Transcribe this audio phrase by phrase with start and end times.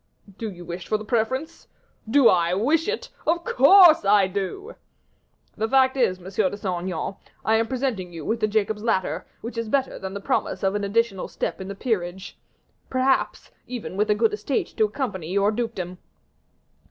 [0.39, 1.67] "Do you wish for the preference?"
[2.09, 3.09] "Do I wish it?
[3.27, 4.73] Of course I do."
[5.55, 9.27] "The fact is, Monsieur de Saint Aignan, I am presenting you with a Jacob's ladder,
[9.41, 12.35] which is better than the promise of an additional step in the peerage
[12.89, 15.99] perhaps, even with a good estate to accompany your dukedom."